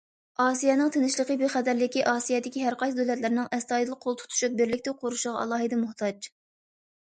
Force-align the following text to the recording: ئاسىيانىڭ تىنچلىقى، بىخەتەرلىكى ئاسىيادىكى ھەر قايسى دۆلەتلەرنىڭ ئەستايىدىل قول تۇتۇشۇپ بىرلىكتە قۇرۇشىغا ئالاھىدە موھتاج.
ئاسىيانىڭ 0.43 0.87
تىنچلىقى، 0.95 1.35
بىخەتەرلىكى 1.41 2.03
ئاسىيادىكى 2.13 2.65
ھەر 2.69 2.79
قايسى 2.81 2.99
دۆلەتلەرنىڭ 3.01 3.53
ئەستايىدىل 3.59 4.01
قول 4.09 4.19
تۇتۇشۇپ 4.25 4.59
بىرلىكتە 4.65 4.99
قۇرۇشىغا 5.05 5.47
ئالاھىدە 5.47 5.85
موھتاج. 5.87 6.35